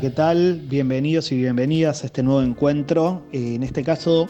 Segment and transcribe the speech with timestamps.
[0.00, 0.62] ¿qué tal?
[0.66, 3.26] Bienvenidos y bienvenidas a este nuevo encuentro.
[3.32, 4.28] Eh, en este caso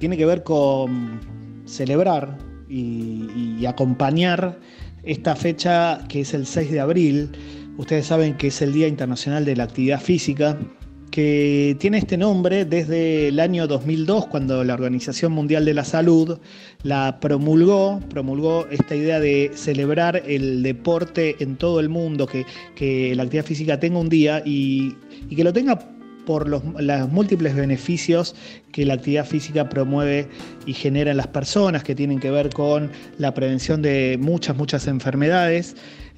[0.00, 1.20] tiene que ver con
[1.66, 2.36] celebrar
[2.68, 4.58] y, y, acompañar
[5.04, 7.30] esta fecha que es el 6 de abril.
[7.78, 10.58] Ustedes saben que es el Día Internacional de la Actividad Física
[11.14, 16.40] que tiene este nombre desde el año 2002, cuando la Organización Mundial de la Salud
[16.82, 23.22] la promulgó, promulgó esta idea de celebrar el deporte en todo el mundo, que, la
[23.22, 24.96] actividad física tenga un día y,
[25.30, 25.78] que lo tenga
[26.26, 26.64] por los,
[27.12, 28.34] múltiples beneficios
[28.72, 30.26] que la actividad física promueve
[30.66, 34.88] y genera en las personas, que tienen que ver con la prevención de muchas, muchas
[34.88, 35.76] enfermedades.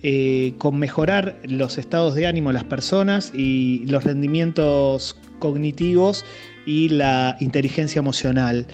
[0.08, 6.24] Eh, con mejorar los estados de ánimo de las personas y los rendimientos cognitivos
[6.64, 8.68] y la inteligencia emocional.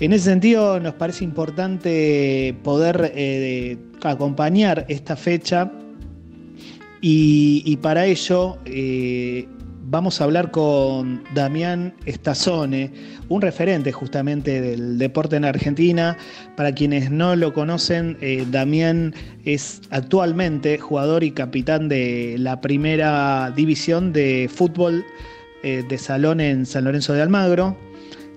[0.00, 5.70] En ese sentido, nos parece importante poder eh, acompañar esta fecha
[7.02, 9.46] y, para ello eh,
[9.86, 12.92] vamos a hablar con Damián Estazone,
[13.28, 16.16] un referente justamente del deporte en Argentina.
[16.56, 23.52] Para quienes no lo conocen, eh, Damián es actualmente jugador y capitán de la primera
[23.54, 25.04] división de fútbol
[25.62, 27.76] eh, de salón en San Lorenzo de Almagro.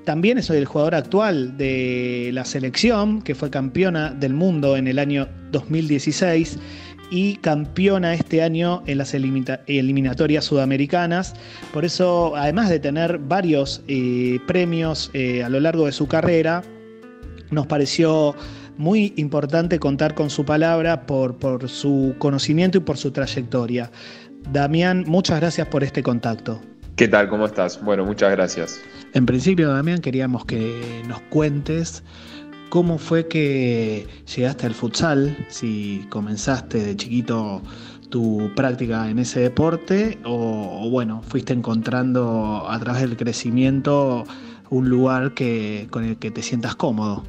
[0.06, 5.00] También es el jugador actual de la selección, que fue campeona del mundo en el
[5.00, 6.58] año 2016
[7.10, 11.34] y campeona este año en las eliminatorias sudamericanas.
[11.74, 16.64] Por eso, además de tener varios eh, premios eh, a lo largo de su carrera,
[17.52, 18.36] nos pareció
[18.78, 23.92] muy importante contar con su palabra por, por su conocimiento y por su trayectoria.
[24.52, 26.62] Damián, muchas gracias por este contacto.
[26.96, 27.30] ¿Qué tal?
[27.30, 27.84] ¿Cómo estás?
[27.84, 28.80] Bueno, muchas gracias.
[29.14, 32.04] En principio, Damián, queríamos que nos cuentes
[32.70, 35.38] ¿Cómo fue que llegaste al futsal?
[35.48, 37.62] Si comenzaste de chiquito
[38.10, 44.26] tu práctica en ese deporte o, bueno, fuiste encontrando a través del crecimiento
[44.70, 47.23] un lugar que, con el que te sientas cómodo.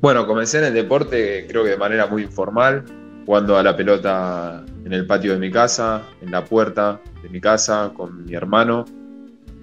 [0.00, 2.84] Bueno, comencé en el deporte creo que de manera muy informal,
[3.26, 7.40] jugando a la pelota en el patio de mi casa, en la puerta de mi
[7.40, 8.86] casa, con mi hermano,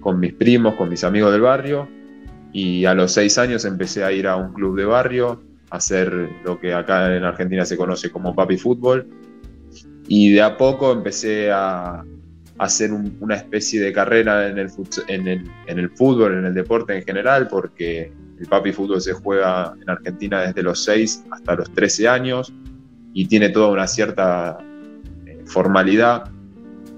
[0.00, 1.97] con mis primos, con mis amigos del barrio
[2.58, 6.28] y a los seis años empecé a ir a un club de barrio, a hacer
[6.44, 9.06] lo que acá en Argentina se conoce como papi fútbol.
[10.08, 12.04] Y de a poco empecé a,
[12.58, 14.68] hacer una especie de carrera en el,
[15.06, 19.12] en, el, en el fútbol, en el deporte en general, porque el papi fútbol se
[19.12, 22.52] juega en Argentina desde los 6 hasta los 13 años
[23.14, 24.58] y tiene toda una cierta
[25.26, 26.24] eh, formalidad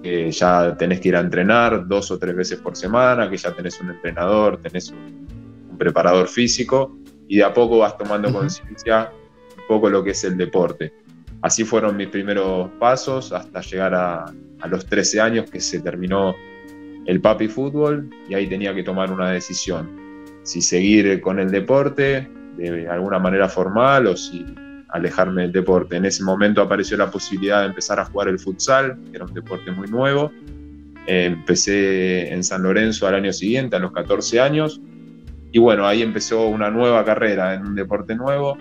[0.03, 3.54] que ya tenés que ir a entrenar dos o tres veces por semana, que ya
[3.54, 5.30] tenés un entrenador, tenés un,
[5.81, 6.97] preparador físico
[7.27, 9.11] y de a poco vas tomando conciencia
[9.59, 10.93] un poco lo que es el deporte.
[11.43, 14.27] Así fueron mis primeros pasos hasta llegar a,
[14.61, 16.37] a los 13 años que se terminó
[17.07, 19.89] el papi fútbol y ahí tenía que tomar una decisión.
[20.43, 24.45] Si seguir con el deporte de alguna manera formal o si
[24.93, 25.97] alejarme del deporte.
[25.97, 29.35] En ese momento apareció la posibilidad de empezar a jugar el futsal, que era un
[29.35, 30.33] deporte muy nuevo.
[31.07, 34.81] empecé en San Lorenzo al año siguiente, a los 14 años,
[35.53, 38.56] y bueno, ahí empezó una nueva carrera en un deporte nuevo,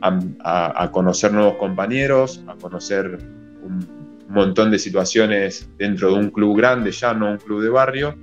[0.00, 3.18] a, conocer nuevos compañeros, a conocer
[3.62, 3.86] un
[4.28, 8.14] montón de situaciones dentro de un club grande, ya no un club de barrio.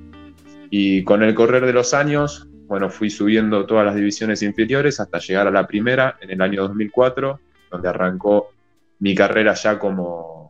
[0.69, 5.19] Y con el correr de los años, bueno, fui subiendo todas las divisiones inferiores hasta
[5.19, 7.39] llegar a la primera en el año 2004,
[7.71, 8.51] donde arrancó
[8.99, 10.40] mi carrera ya como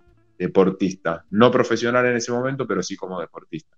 [0.41, 1.23] deportista.
[1.29, 3.77] No profesional en ese momento, pero sí como deportista.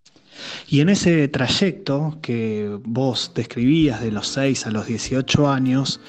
[0.68, 6.00] Y en ese trayecto que vos describías de los 6 a los 18 años,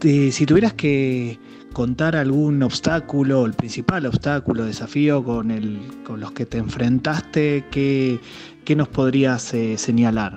[0.00, 1.38] si tuvieras que
[1.72, 8.18] contar algún obstáculo, el principal obstáculo, desafío con, el, con los que te enfrentaste, ¿qué,
[8.76, 10.36] nos podrías eh, señalar?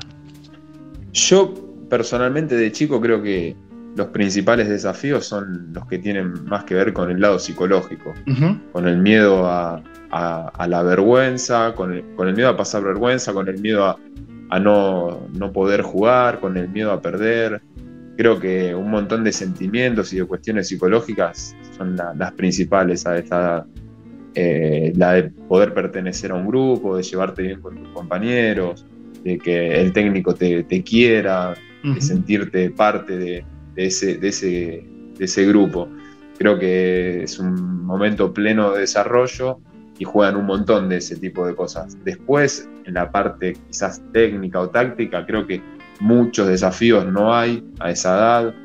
[1.11, 1.53] Yo
[1.89, 3.55] personalmente de chico creo que
[3.95, 8.13] los principales desafíos son los que tienen más que ver con el lado psicológico,
[8.71, 9.83] con el miedo a,
[10.67, 16.39] la vergüenza, con el, miedo a pasar vergüenza, con el miedo a, no, poder jugar,
[16.39, 17.61] con el miedo a perder.
[18.17, 23.39] Creo que un montón de sentimientos y de cuestiones psicológicas son las principales a esta
[23.41, 23.65] edad.
[24.35, 28.83] Eh, la de poder pertenecer a un grupo, de llevarte bien con tus compañeros,
[29.23, 31.53] de que el técnico te, quiera,
[31.83, 33.45] de sentirte parte de,
[33.75, 34.85] de ese, de ese,
[35.17, 35.89] de ese grupo.
[36.37, 39.59] Creo que es un momento pleno de desarrollo
[39.97, 41.97] y juegan un montón de ese tipo de cosas.
[42.03, 45.61] Después, en la parte quizás técnica o táctica, creo que
[45.99, 48.55] muchos desafíos no hay a esa edad.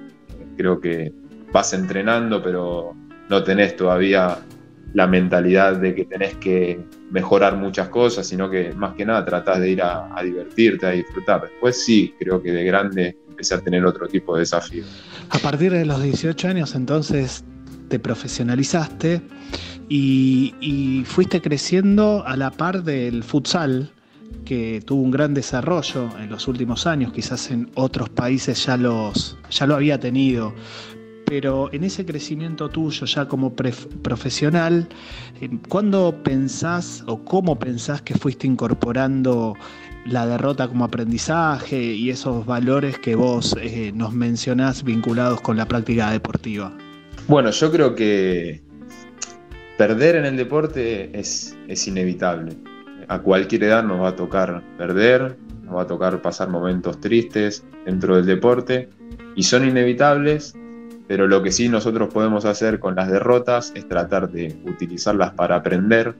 [0.57, 1.13] Creo que
[1.53, 2.95] vas entrenando, pero
[3.29, 4.39] no tenés todavía
[4.95, 6.81] la mentalidad de que tenés que
[7.11, 11.43] mejorar muchas cosas, sino que más que nada tratás de ir a, divertirte, a disfrutar.
[11.43, 14.89] Después sí, creo que de grande empecé a tener otro tipo de desafíos.
[15.31, 17.45] A partir de los 18 años entonces
[17.89, 19.23] te profesionalizaste
[19.89, 23.93] y, y fuiste creciendo a la par del futsal,
[24.45, 29.39] que tuvo un gran desarrollo en los últimos años, quizás en otros países ya, los,
[29.51, 30.53] ya lo había tenido,
[31.25, 34.89] pero en ese crecimiento tuyo ya como profesional,
[35.41, 39.55] eh, ¿cuándo pensás o cómo pensás que fuiste incorporando
[40.07, 45.67] la derrota como aprendizaje y esos valores que vos eh, nos mencionás vinculados con la
[45.67, 46.73] práctica deportiva?
[47.27, 48.63] Bueno, yo creo que
[49.77, 52.57] perder en el deporte es, es inevitable
[53.09, 57.65] a cualquier edad nos va a tocar perder, nos va a tocar pasar momentos tristes
[57.85, 58.91] dentro del deporte
[59.35, 60.55] y son inevitables,
[61.07, 65.57] pero lo que sí nosotros podemos hacer con las derrotas es tratar de utilizarlas para
[65.57, 66.15] aprender.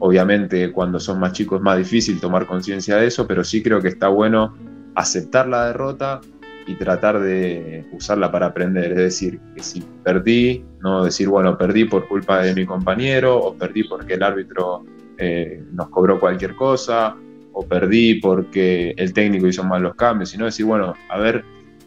[0.00, 3.80] Obviamente cuando son más chicos es más difícil tomar conciencia de eso, pero sí creo
[3.80, 4.54] que está bueno
[4.94, 6.20] aceptar la derrota
[6.66, 8.92] y tratar de usarla para aprender.
[8.92, 13.54] Es decir, que si perdí, no decir, bueno, perdí por culpa de mi compañero o
[13.54, 14.84] perdí porque el árbitro
[15.16, 17.16] eh, nos cobró cualquier cosa
[17.52, 21.44] o perdí porque el técnico hizo mal los cambios, sino decir, bueno, a ver,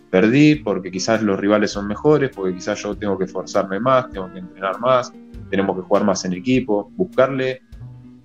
[0.09, 4.33] perdí porque quizás los rivales son mejores, porque quizás yo tengo que esforzarme más, tengo
[4.33, 5.13] que entrenar más,
[5.49, 7.61] tenemos que jugar más en equipo, buscarle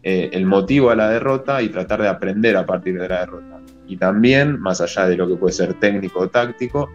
[0.08, 3.60] eh, el motivo a la derrota y tratar de aprender a partir de la derrota.
[3.88, 6.88] Y también, más allá de lo que puede ser técnico o táctico,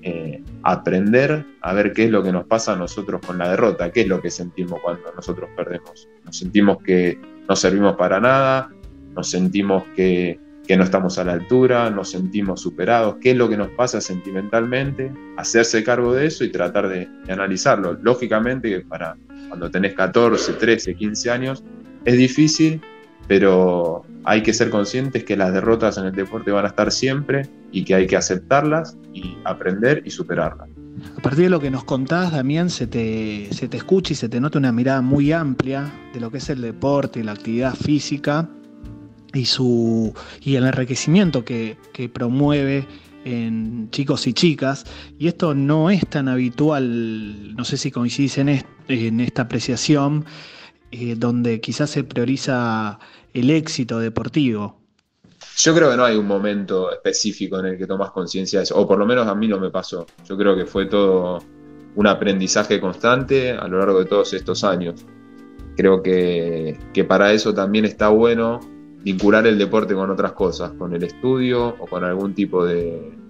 [0.00, 3.90] eh, aprender a ver qué es lo que nos pasa a nosotros con la derrota,
[3.90, 6.08] qué es lo que sentimos cuando nosotros perdemos.
[6.24, 7.18] Nos sentimos que
[7.48, 8.70] no servimos para nada,
[9.12, 10.38] nos sentimos que,
[10.68, 15.12] no estamos a la altura, nos sentimos superados, qué es lo que nos pasa sentimentalmente,
[15.36, 17.98] hacerse cargo de eso y tratar de, analizarlo.
[18.00, 19.16] Lógicamente que para
[19.48, 21.64] cuando tenés 14, 13, 15 años
[22.04, 22.80] es difícil,
[23.28, 27.48] pero hay que ser conscientes que las derrotas en el deporte van a estar siempre
[27.72, 30.68] y que hay que aceptarlas y aprender y superarlas.
[31.16, 34.28] A partir de lo que nos contás, Damián, se te, se te escucha y se
[34.28, 37.74] te nota una mirada muy amplia de lo que es el deporte y la actividad
[37.74, 38.48] física
[39.34, 40.12] y, su,
[40.42, 41.76] y el enriquecimiento que,
[42.12, 42.86] promueve
[43.24, 44.84] en chicos y chicas.
[45.18, 50.24] Y esto no es tan habitual, no sé si coincidís en, en esta apreciación,
[50.92, 52.98] eh, donde quizás se prioriza
[53.32, 54.78] el éxito deportivo.
[55.56, 58.78] Yo creo que no hay un momento específico en el que tomas conciencia de eso,
[58.78, 60.06] o por lo menos a mí no me pasó.
[60.28, 61.40] Yo creo que fue todo
[61.94, 65.04] un aprendizaje constante a lo largo de todos estos años.
[65.76, 66.78] Creo que,
[67.08, 68.60] para eso también está bueno
[69.02, 73.20] vincular el deporte con otras cosas, con el estudio o con algún tipo de,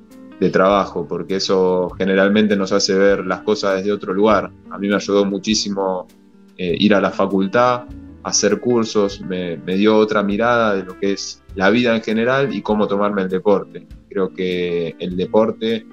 [0.53, 4.51] trabajo, porque eso generalmente nos hace ver las cosas desde otro lugar.
[4.71, 6.09] A mí me ayudó muchísimo
[6.57, 7.85] eh, ir a la facultad,
[8.23, 12.63] hacer cursos, me, dio otra mirada de lo que es la vida en general y
[12.63, 13.87] cómo tomarme el deporte.
[14.09, 15.87] Creo que el deporte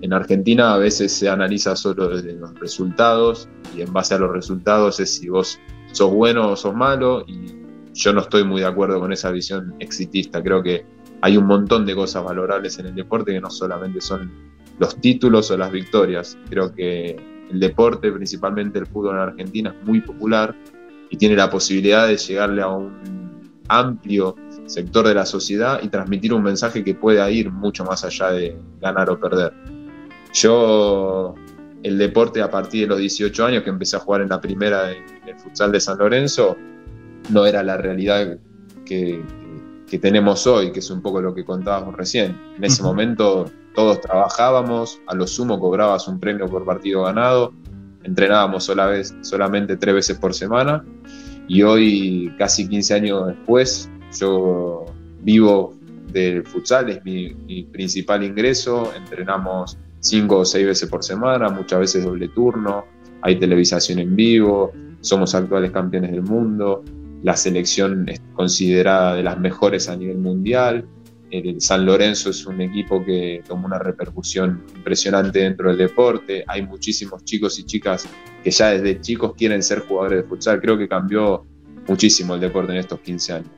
[0.00, 4.32] en Argentina a veces se analiza solo desde los resultados y en base a los
[4.32, 5.58] resultados es si vos
[5.92, 7.56] sos bueno o sos malo y
[7.94, 10.40] yo no estoy muy de acuerdo con esa visión exitista.
[10.42, 10.86] Creo que
[11.20, 14.30] hay un montón de cosas valorables en el deporte que no solamente son
[14.78, 16.38] los títulos o las victorias.
[16.48, 17.16] Creo que
[17.50, 20.54] el deporte, principalmente el fútbol en Argentina, es muy popular
[21.10, 23.38] y tiene la posibilidad de llegarle a un
[23.68, 24.36] amplio
[24.66, 28.56] sector de la sociedad y transmitir un mensaje que pueda ir mucho más allá de
[28.80, 29.52] ganar o perder.
[30.34, 31.34] Yo,
[31.82, 34.92] el deporte a partir de los 18 años que empecé a jugar en la primera
[34.92, 36.56] en el futsal de San Lorenzo,
[37.30, 38.38] no era la realidad
[38.84, 39.22] que,
[39.86, 42.38] que tenemos hoy, que es un poco lo que contábamos recién.
[42.56, 47.52] En ese momento todos trabajábamos, a lo sumo cobrabas un premio por partido ganado,
[48.02, 50.84] entrenábamos solamente tres veces por semana
[51.46, 54.84] y hoy, casi 15 años después, yo
[55.20, 55.76] vivo
[56.10, 57.34] del futsal, es mi,
[57.70, 62.84] principal ingreso, entrenamos cinco o seis veces por semana, muchas veces doble turno,
[63.22, 66.82] hay televisación en vivo, somos actuales campeones del mundo,
[67.22, 70.84] la selección es considerada de las mejores a nivel mundial,
[71.30, 76.44] el San Lorenzo es un equipo que tomó una repercusión impresionante dentro del deporte.
[76.46, 78.08] Hay muchísimos chicos y chicas
[78.42, 80.60] que ya desde chicos quieren ser jugadores de futsal.
[80.60, 81.46] Creo que cambió
[81.86, 83.50] muchísimo el deporte en estos 15 años.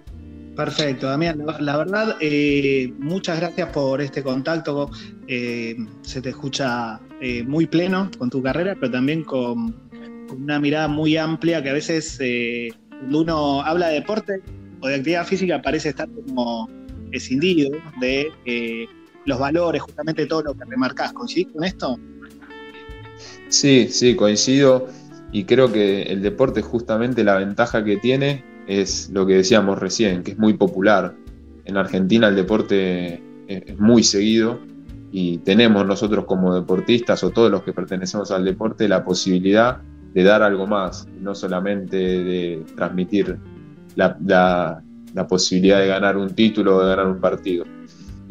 [0.57, 1.45] Perfecto, Damián.
[1.61, 4.91] La verdad, eh, muchas gracias por este contacto.
[5.29, 9.73] Eh, se te escucha eh, muy pleno con tu carrera, pero también con,
[10.29, 12.19] con, una mirada muy amplia que a veces
[12.89, 14.43] cuando uno habla de deporte
[14.81, 16.69] o de actividad física parece estar como
[17.13, 18.87] escindido de eh,
[19.27, 21.13] los valores, justamente todo lo que remarcás.
[21.13, 21.99] ¿Coincidís con esto?
[23.49, 24.89] Sí, sí, coincido
[25.33, 30.23] y creo que el deporte justamente la ventaja que tiene es lo que decíamos recién,
[30.23, 31.15] que es muy popular.
[31.65, 34.61] En Argentina el deporte es muy seguido
[35.13, 39.81] y tenemos nosotros como deportistas o todos los que pertenecemos al deporte la posibilidad
[40.15, 43.39] de dar algo más, no solamente de transmitir
[43.97, 44.83] la,
[45.27, 47.65] posibilidad de ganar un título o de ganar un partido.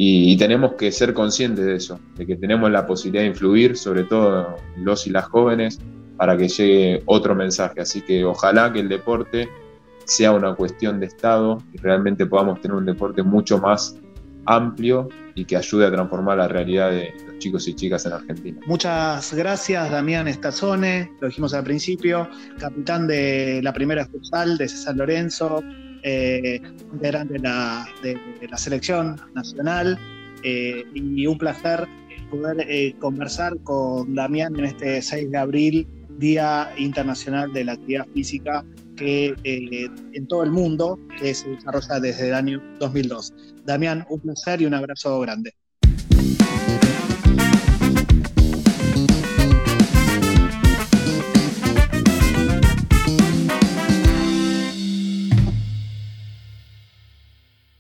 [0.02, 4.06] Y, tenemos que ser conscientes de eso, de que tenemos la posibilidad de influir, sobre
[4.06, 5.78] todo los y las jóvenes,
[6.16, 7.82] para que llegue otro mensaje.
[7.82, 9.50] Así que ojalá que el deporte
[10.06, 13.98] sea una cuestión de Estado y realmente podamos tener un deporte mucho más
[14.46, 18.60] amplio y que ayude a transformar la realidad de los chicos y chicas en Argentina.
[18.68, 24.96] Muchas gracias, Damián Estazone, lo dijimos al principio, capitán de la primera futsal de César
[24.96, 25.62] Lorenzo,
[26.04, 26.62] eh,
[26.94, 29.98] de la, selección nacional,
[30.44, 31.88] eh, y un placer
[32.32, 35.88] poder eh, conversar con Damián en este 6 de abril,
[36.18, 38.66] Día Internacional de la Actividad Física
[38.98, 39.34] que
[40.14, 43.34] en todo el mundo que se desarrolla desde el año 2002.
[43.64, 45.54] Damián, un placer y un abrazo grande.